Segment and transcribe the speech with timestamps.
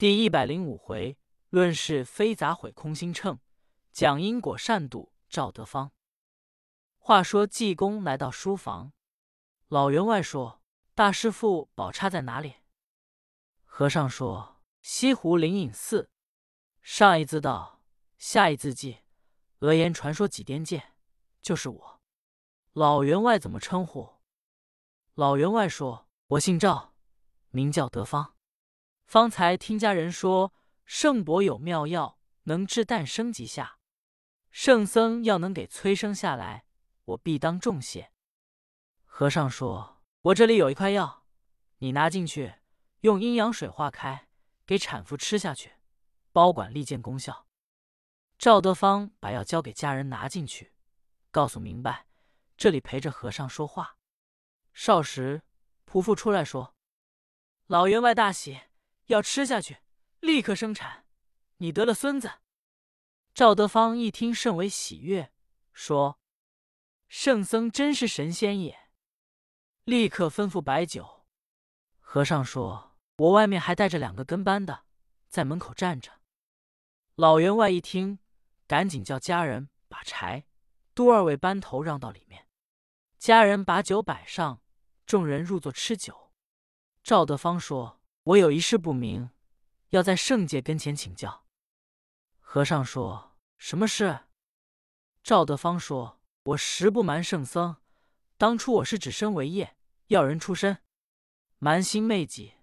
[0.00, 1.18] 第一百零五回，
[1.50, 3.38] 论是非砸毁空心秤，
[3.92, 5.92] 讲因果善赌赵德芳。
[6.96, 8.94] 话说济公来到书房，
[9.68, 10.62] 老员外说
[10.96, 12.54] ：“大师傅宝刹在哪里？”
[13.66, 16.10] 和尚说：“西湖灵隐寺。”
[16.80, 17.82] 上一字道，
[18.16, 19.00] 下一字记，
[19.58, 20.94] 讹言传说几颠界，
[21.42, 22.00] 就是我。
[22.72, 24.08] 老员外怎么称呼？
[25.12, 26.94] 老员外说：“我姓赵，
[27.50, 28.36] 名叫德芳。”
[29.10, 30.54] 方才听家人说，
[30.84, 33.80] 圣伯有妙药，能治诞生及下。
[34.52, 36.64] 圣僧要能给催生下来，
[37.06, 38.12] 我必当重谢。
[39.04, 41.26] 和尚说：“我这里有一块药，
[41.78, 42.54] 你拿进去，
[43.00, 44.28] 用阴阳水化开，
[44.64, 45.72] 给产妇吃下去，
[46.30, 47.48] 包管立见功效。”
[48.38, 50.72] 赵德芳把药交给家人拿进去，
[51.32, 52.06] 告诉明白，
[52.56, 53.96] 这里陪着和尚说话。
[54.72, 55.42] 少时，
[55.84, 56.76] 仆妇出来说
[57.66, 58.60] ：“老员外大喜。”
[59.10, 59.78] 要吃下去，
[60.20, 61.04] 立刻生产。
[61.56, 62.30] 你得了孙子。
[63.34, 65.32] 赵德芳一听，甚为喜悦，
[65.72, 66.20] 说
[67.08, 68.88] ：“圣僧真是神仙也。”
[69.82, 71.26] 立刻吩咐摆酒。
[71.98, 74.84] 和尚说：“我外面还带着两个跟班的，
[75.28, 76.20] 在门口站着。”
[77.16, 78.20] 老员外一听，
[78.68, 80.46] 赶紧叫家人把柴、
[80.94, 82.46] 都二位班头让到里面。
[83.18, 84.62] 家人把酒摆上，
[85.04, 86.32] 众人入座吃酒。
[87.02, 87.99] 赵德芳说。
[88.30, 89.30] 我有一事不明，
[89.88, 91.46] 要在圣界跟前请教。
[92.38, 94.26] 和尚说：“什么事？”
[95.24, 97.78] 赵德芳说：“我实不瞒圣僧，
[98.36, 99.76] 当初我是只身为业，
[100.08, 100.78] 要人出身，
[101.58, 102.54] 瞒心昧己，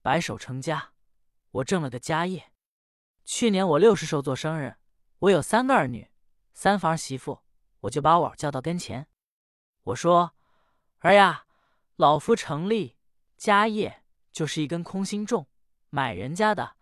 [0.00, 0.92] 白手成家。
[1.50, 2.52] 我挣了个家业。
[3.26, 4.76] 去年我六十寿做生日，
[5.18, 6.10] 我有三个儿女，
[6.54, 7.40] 三房媳妇，
[7.80, 9.06] 我就把我叫到跟前。
[9.82, 10.34] 我说：
[11.00, 11.44] 儿呀，
[11.96, 12.96] 老夫成立
[13.36, 13.98] 家业。”
[14.32, 15.48] 就是一根空心重，
[15.90, 16.76] 买人家的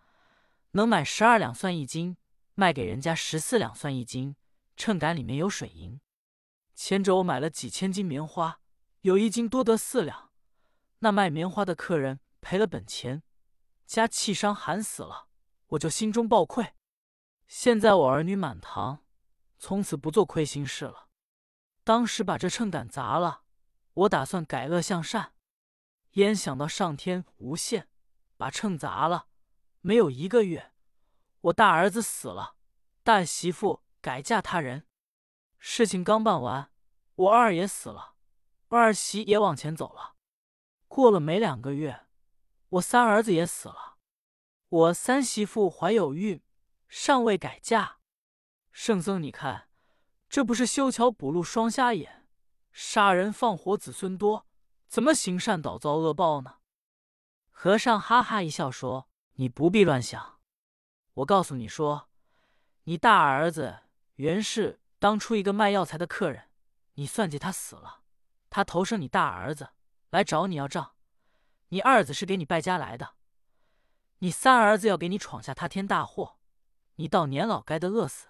[0.72, 2.16] 能买十二两算一斤，
[2.54, 4.36] 卖给人家十四两算一斤。
[4.76, 6.00] 秤杆里面有水银。
[6.74, 8.60] 前者我买了几千斤棉花，
[9.00, 10.30] 有一斤多得四两。
[11.00, 13.24] 那卖棉花的客人赔了本钱，
[13.86, 15.26] 家气伤寒死了，
[15.68, 16.74] 我就心中抱愧。
[17.48, 19.04] 现在我儿女满堂，
[19.58, 21.08] 从此不做亏心事了。
[21.82, 23.42] 当时把这秤杆砸了，
[23.94, 25.32] 我打算改恶向善。
[26.18, 27.88] 焉想到上天无限，
[28.36, 29.28] 把秤砸了。
[29.80, 30.72] 没有一个月，
[31.42, 32.56] 我大儿子死了，
[33.04, 34.84] 大媳妇改嫁他人。
[35.58, 36.72] 事情刚办完，
[37.14, 38.14] 我二爷死了，
[38.66, 40.16] 二媳也往前走了。
[40.88, 42.06] 过了没两个月，
[42.70, 43.98] 我三儿子也死了，
[44.68, 46.42] 我三媳妇怀有孕，
[46.88, 47.98] 尚未改嫁。
[48.72, 49.68] 圣僧，你看，
[50.28, 52.26] 这不是修桥补路双瞎眼，
[52.72, 54.47] 杀人放火子孙多。
[54.88, 56.56] 怎么行善倒遭恶报呢？
[57.50, 60.40] 和尚哈哈一笑说：“你不必乱想。
[61.12, 62.08] 我告诉你说，
[62.84, 63.80] 你大儿子
[64.14, 66.50] 原是当初一个卖药材的客人，
[66.94, 68.00] 你算计他死了，
[68.48, 69.70] 他投生你大儿子
[70.08, 70.94] 来找你要账。
[71.68, 73.16] 你二子是给你败家来的，
[74.20, 76.38] 你三儿子要给你闯下他天大祸，
[76.94, 78.28] 你到年老该得饿死。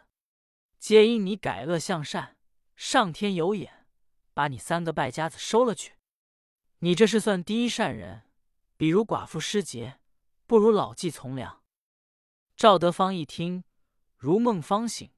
[0.81, 2.37] 皆因你改恶向善，
[2.75, 3.87] 上天有眼，
[4.35, 5.95] 把你三个败家子收了去。”
[6.81, 8.23] 你这是算第一善人，
[8.77, 9.99] 比如寡妇失节，
[10.47, 11.65] 不如老骥从良。
[12.57, 13.65] 赵德芳一听，
[14.17, 15.11] 如梦方醒，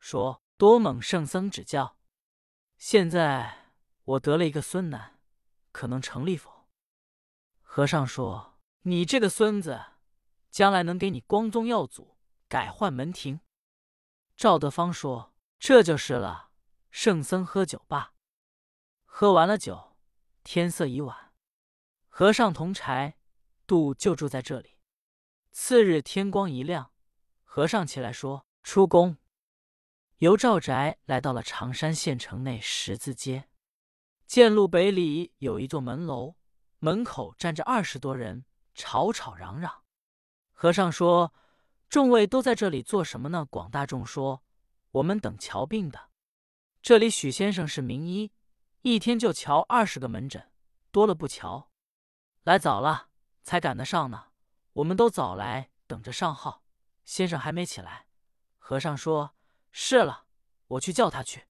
[0.00, 1.96] 说：“多蒙圣僧指教。
[2.78, 3.72] 现在
[4.04, 5.20] 我得了一个孙男，
[5.70, 6.68] 可能成立否？”
[7.62, 9.84] 和尚说：“你这个孙子，
[10.50, 12.16] 将来能给你光宗耀祖，
[12.48, 13.38] 改换门庭。”
[14.36, 16.50] 赵德芳说：“这就是了。”
[16.90, 18.14] 圣僧喝酒罢，
[19.04, 19.93] 喝完了酒。
[20.44, 21.32] 天色已晚，
[22.06, 23.16] 和尚同柴
[23.66, 24.78] 度就住在这里。
[25.50, 26.92] 次日天光一亮，
[27.42, 29.16] 和尚起来说：“出宫。”
[30.18, 33.48] 由赵宅来到了常山县城内十字街，
[34.26, 36.36] 见路北里有一座门楼，
[36.78, 38.44] 门口站着二十多人，
[38.74, 39.84] 吵吵嚷嚷。
[40.52, 41.32] 和尚说
[41.88, 44.44] ：“众位都在这里做什么呢？”广大众说
[44.92, 46.10] ：“我们等瞧病的。
[46.82, 48.30] 这里许先生是名医。”
[48.86, 50.52] 一天就瞧二十个门诊，
[50.90, 51.70] 多了不瞧。
[52.42, 53.08] 来早了
[53.42, 54.26] 才赶得上呢。
[54.74, 56.62] 我们都早来，等着上号。
[57.02, 58.08] 先生还没起来。
[58.58, 59.34] 和尚说
[59.72, 60.26] ：“是了，
[60.66, 61.46] 我去叫他去。”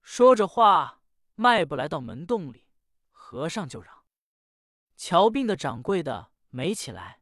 [0.00, 1.02] 说着话，
[1.34, 2.66] 迈步来到门洞里。
[3.10, 4.04] 和尚就嚷
[4.96, 7.20] ：“瞧病的掌柜的没起来。”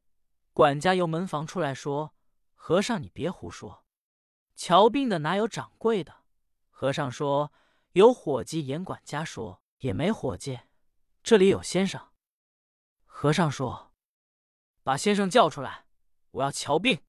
[0.55, 2.15] 管家由门房出来说
[2.55, 3.85] ：“和尚，你别胡说。
[4.55, 6.15] 瞧病的哪有掌柜的？”
[6.71, 7.53] 和尚说。
[7.97, 10.61] 有伙计严管家说：“也没伙计，
[11.23, 12.11] 这里有先生。”
[13.07, 13.95] 和尚说
[14.85, 15.87] ：“把先生叫出来，
[16.33, 17.01] 我要瞧病。”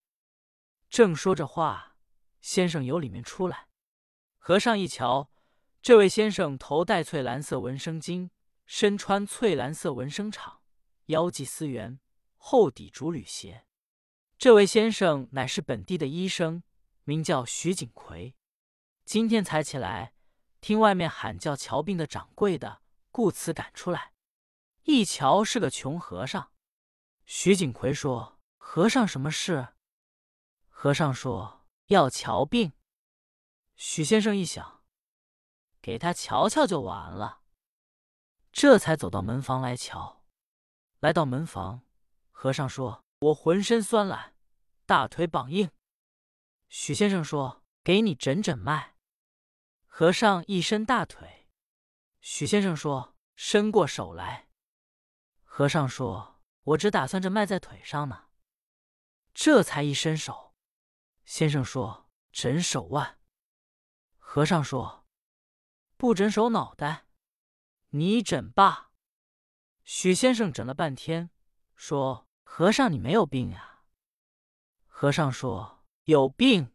[0.89, 1.97] 正说着话，
[2.39, 3.67] 先生由里面出来。
[4.37, 5.29] 和尚一瞧，
[5.81, 8.29] 这位先生头戴翠蓝色纹身巾，
[8.65, 10.59] 身穿翠蓝色纹身氅，
[11.07, 11.99] 腰系丝缘，
[12.37, 13.65] 后抵竹履鞋。
[14.37, 16.63] 这位先生乃是本地的医生，
[17.03, 18.37] 名叫徐景奎。
[19.03, 20.13] 今天才起来，
[20.67, 24.11] 听外面喊叫瞧病的掌柜的，故此赶出来。
[24.83, 26.51] 一瞧是个穷和尚。
[27.25, 29.75] 徐景奎说：“和尚什么事？”
[30.67, 32.73] 和尚说：“要瞧病。”
[33.77, 34.83] 许先生一想，
[35.81, 37.43] 给他瞧瞧就完了，
[38.51, 40.25] 这才走到门房来瞧。
[40.99, 41.83] 来到门房，
[42.29, 43.01] 和尚说。
[43.19, 44.35] 我浑身酸懒，
[44.85, 45.71] 大腿绑硬。
[46.67, 48.95] 许先生说：“给你诊诊脉。”
[49.99, 51.49] 和尚一伸大腿，
[52.21, 54.47] 许先生说：“伸过手来。”
[55.41, 58.27] 和尚说：“我只打算着迈在腿上呢。”
[59.33, 60.53] 这才一伸手，
[61.25, 63.19] 先生说：“诊手腕。”
[64.19, 65.07] 和尚说
[65.97, 67.07] ：“不诊手脑袋，
[67.89, 68.91] 你诊吧。”
[69.83, 71.31] 许先生诊了半天，
[71.75, 72.27] 说。
[72.43, 73.81] 和尚，你没有病呀？
[74.85, 76.71] 和尚说：“有病。”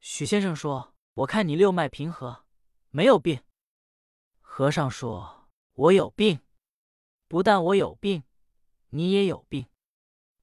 [0.00, 2.44] 许先生说：“我看你六脉平和，
[2.90, 3.42] 没有病。”
[4.40, 6.40] 和尚说：“我有病，
[7.26, 8.24] 不但我有病，
[8.90, 9.66] 你也有病。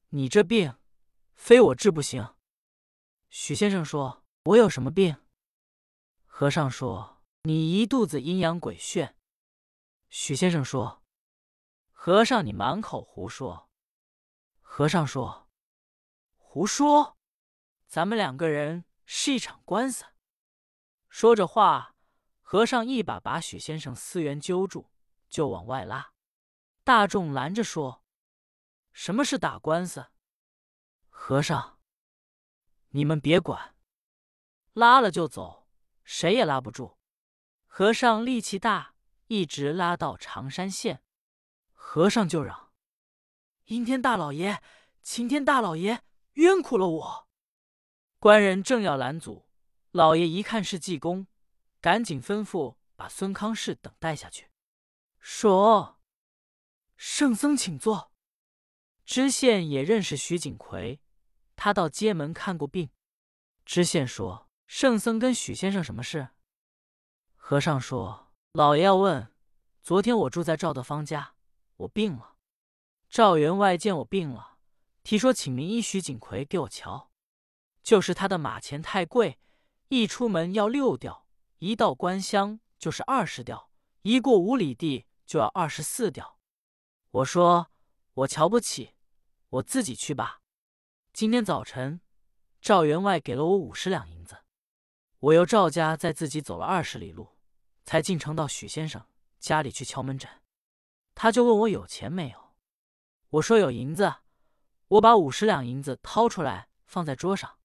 [0.10, 0.76] 你这病，
[1.36, 2.36] 非我治不行。”
[3.30, 5.16] 许先生说：“我有什么病？”
[6.26, 9.16] 和尚说：“你一肚子阴阳鬼炫。”
[10.10, 11.04] 许先生说
[11.92, 13.70] ：“和尚，你满口胡说。”
[14.60, 15.48] 和尚说
[16.36, 17.16] ：“胡说！
[17.86, 20.06] 咱们两个人是一场官司。”
[21.14, 21.96] 说着话，
[22.42, 24.90] 和尚一把把许先生思源揪住，
[25.30, 26.14] 就往外拉。
[26.84, 28.04] 大众拦着说
[28.94, 30.08] ：“什么是打官司？”
[31.10, 31.80] 和尚
[32.90, 33.76] ：“你们别管，
[34.74, 35.70] 拉了就走，
[36.04, 36.98] 谁也拉不住。”
[37.68, 38.96] 和尚力气大，
[39.28, 41.04] 一直拉到常山县，
[41.74, 42.74] 和尚就嚷。
[43.66, 44.64] 阴天大老爷，
[45.04, 46.02] 晴天大老爷，
[46.34, 47.30] 冤苦了我！
[48.18, 49.48] 官人正要拦阻，
[49.94, 51.28] 老爷一看是济公，
[51.80, 54.50] 赶紧吩咐把孙康氏等带下去，
[55.20, 56.00] 说
[56.98, 58.12] ：“圣僧请坐。”
[59.06, 61.00] 知县也认识徐景奎，
[61.56, 62.90] 他到街门看过病。
[63.66, 66.30] 知县说：“圣僧跟许先生什么事？”
[67.38, 69.32] 和尚说：“老爷要问，
[69.84, 71.36] 昨天我住在赵德芳家，
[71.78, 72.38] 我病了。”
[73.12, 74.58] 赵员外见我病了，
[75.04, 77.12] 提说请名医徐景奎给我瞧，
[77.84, 79.38] 就是他的马钱太贵，
[79.90, 81.28] 一出门要六吊，
[81.60, 83.70] 一到关乡就是二十吊，
[84.02, 86.40] 一过五里地就要二十四吊。
[87.12, 87.72] 我说
[88.14, 88.96] 我瞧不起，
[89.50, 90.42] 我自己去吧。
[91.14, 92.02] 今天早晨，
[92.60, 94.38] 赵员外给了我五十两银子，
[95.20, 97.38] 我由赵家再自己走了二十里路，
[97.86, 99.06] 才进城到许先生
[99.40, 100.30] 家里去敲门诊。
[101.14, 102.56] 他就问我有钱没有。
[103.30, 104.16] 我说有银子，
[104.88, 107.60] 我把五十两银子掏出来放在桌上，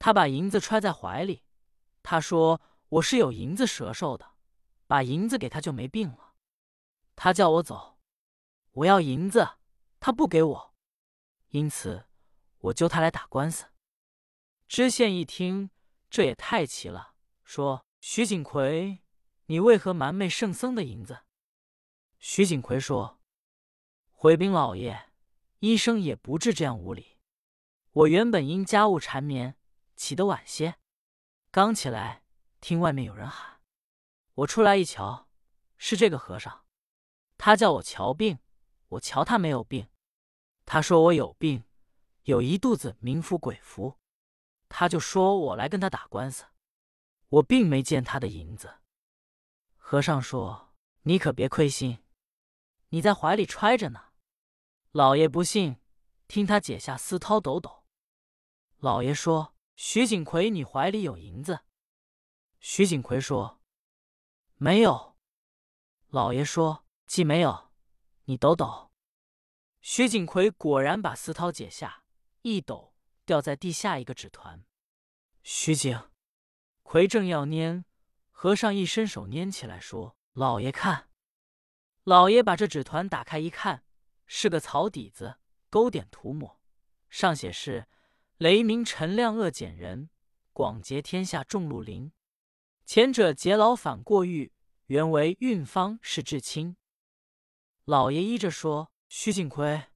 [0.00, 1.44] 他把银子揣在怀里。
[2.02, 4.32] 他说我是有银子折寿的，
[4.88, 6.34] 把银子给他就没病了。
[7.14, 8.00] 他叫我走，
[8.72, 9.58] 我要银子，
[10.00, 10.74] 他不给我，
[11.50, 12.06] 因此
[12.58, 13.66] 我揪他来打官司。
[14.66, 15.70] 知县一听，
[16.08, 17.14] 这也太奇了，
[17.44, 19.02] 说徐景奎，
[19.46, 21.20] 你为何瞒昧圣僧的银子？
[22.18, 23.18] 徐景奎说。
[24.12, 25.10] 回禀老爷，
[25.60, 27.18] 医生也不治这样无礼。
[27.92, 29.56] 我原本因家务缠绵，
[30.00, 30.78] 起得晚些，
[31.50, 32.24] 刚起来
[32.62, 33.60] 听外面有人喊，
[34.32, 35.28] 我出来一瞧，
[35.76, 36.64] 是这个和尚。
[37.36, 38.38] 他叫我瞧病，
[38.88, 39.90] 我瞧他没有病。
[40.64, 41.64] 他说我有病，
[42.22, 43.98] 有一肚子冥府鬼符，
[44.70, 46.46] 他就说我来跟他打官司。
[47.28, 48.80] 我并没见他的银子。
[49.76, 50.72] 和尚说
[51.04, 52.02] ：“你可别亏心，
[52.88, 54.06] 你在怀里揣着呢。”
[54.92, 55.76] 老爷不信，
[56.26, 57.84] 听他解下丝绦抖抖。
[58.78, 61.60] 老爷说：“徐景奎，你怀里有银子？”
[62.60, 63.62] 徐景奎说
[64.56, 65.16] ：“没有。”
[66.08, 67.70] 老爷说：“既没有，
[68.24, 68.90] 你抖抖。”
[69.80, 72.04] 徐景奎果然把丝绦解下，
[72.42, 72.94] 一抖，
[73.24, 74.66] 掉在地下一个纸团。
[75.42, 76.10] 徐景
[76.82, 77.84] 奎正要拈，
[78.30, 81.08] 和尚一伸手拈起来，说：“老爷看。”
[82.04, 83.86] 老爷把这纸团打开一看。
[84.26, 85.38] 是个草底子，
[85.70, 86.60] 勾点涂抹，
[87.08, 87.88] 上写是
[88.40, 90.08] “雷鸣陈亮恶减人，
[90.54, 92.10] 广结天下众禄灵”。
[92.86, 94.54] 前者劫牢反过狱，
[94.86, 96.78] 原为运方是至亲。
[97.84, 99.88] 老爷依着说：“徐景奎，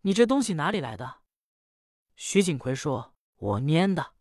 [0.00, 1.20] 你这东西哪里来的？”
[2.16, 4.14] 徐景奎说：“我拈的。”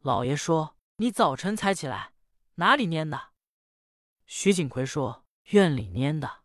[0.00, 2.14] 老爷说：“你早晨才起来，
[2.54, 3.32] 哪里拈的？”
[4.24, 6.44] 徐景奎说：“院里拈的。”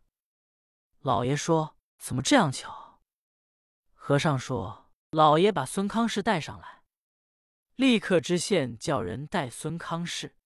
[1.00, 3.00] 老爷说：“怎么这样巧？”
[3.94, 4.84] 和尚说
[5.16, 6.82] ：“老爷把孙康氏带上来。”
[7.74, 10.36] 立刻知县叫人带孙康氏。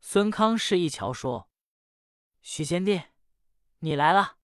[0.00, 1.50] 孙康氏一瞧，说
[2.40, 3.02] ：“徐贤弟，
[3.80, 4.38] 你来了。”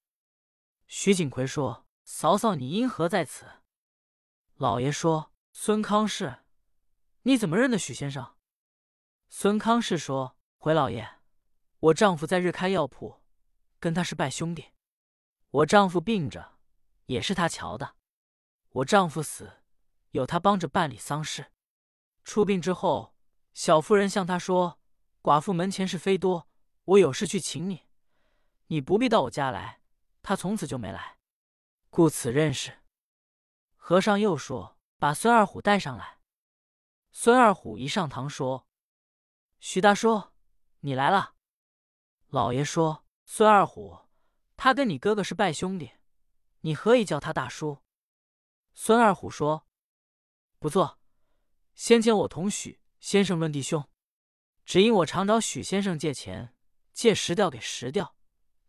[0.87, 3.47] 徐景奎说：“嫂嫂，你因何在此？”
[4.57, 6.41] 老爷说：“孙康氏。”
[7.27, 8.37] 你怎么认得许先生？
[9.31, 11.09] 孙康氏说：“回老爷，
[11.79, 13.23] 我丈夫在日开药铺，
[13.81, 14.73] 跟他是拜兄弟。
[15.49, 16.59] 我丈夫病着，
[17.07, 17.97] 也是他瞧的。
[18.75, 19.63] 我丈夫死，
[20.11, 21.53] 有他帮着办理丧事。
[22.25, 23.15] 出殡之后，
[23.53, 24.81] 小妇人向他说
[25.23, 26.49] ：‘寡妇门前是非多，
[26.85, 27.87] 我有事去请你，
[28.67, 29.81] 你不必到我家来。’
[30.23, 31.19] 他从此就没来，
[31.89, 32.79] 故此认识。”
[33.77, 36.19] 和尚又说：“把孙二虎带上来。”
[37.13, 38.67] 孙二虎一上堂说
[39.61, 40.33] ：“徐大叔，
[40.81, 41.37] 你来了。”
[42.27, 44.09] 老爷说：“孙二虎，
[44.57, 45.93] 他跟你哥哥是拜兄弟，
[46.63, 47.79] 你何以叫他大叔？”
[48.75, 49.67] 孙二虎说
[50.59, 50.99] ：“不错，
[51.75, 53.89] 先前我同许先生论弟兄，
[54.65, 56.55] 只因我常找许先生借钱，
[56.93, 58.17] 借十吊给十吊，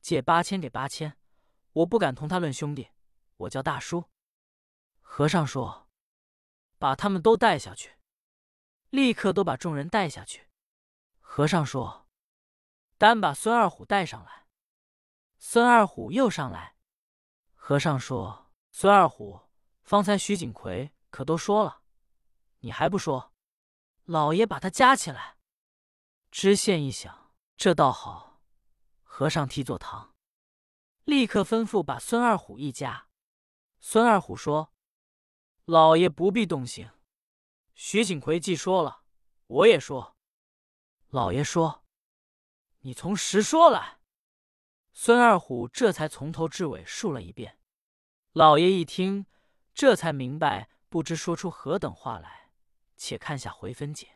[0.02, 1.18] 借八千给八千，
[1.74, 2.90] 我不敢同他论兄弟，
[3.38, 4.10] 我叫大叔。”
[5.02, 5.90] 和尚说
[6.78, 7.96] ：“把他们都带下去。”
[8.92, 10.48] 立刻都把众人带下去。
[11.20, 12.08] 和尚说
[12.98, 14.46] ：“单把孙二虎带上来。”
[15.38, 16.78] 孙二虎又上来。
[17.54, 19.45] 和尚说：“孙二虎，
[19.86, 21.82] 方才徐景奎可都说了，
[22.60, 23.32] 你还不说？
[24.04, 25.38] 老爷把他夹起来。”
[26.32, 28.42] 知县一想，这倒好。
[29.04, 30.14] 和尚替坐堂，
[31.06, 33.08] 立刻吩咐把孙二虎一夹。
[33.80, 34.74] 孙二虎说
[35.64, 36.92] ：“老爷不必动刑。”
[37.74, 39.04] 徐景奎既说了，
[39.48, 40.18] 我也说。
[41.10, 41.86] 老爷说
[42.82, 44.00] ：“你从实说来。”
[44.92, 47.60] 孙二虎这才从头至尾述了一遍。
[48.34, 49.26] 老爷一听，
[49.76, 52.50] 这才明白，不知说出何等话来。
[52.96, 54.15] 且看下回分解。